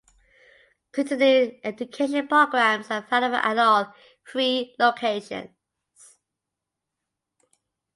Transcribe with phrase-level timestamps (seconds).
[0.93, 3.93] Continuing education programs are available at all
[4.27, 5.51] three locations.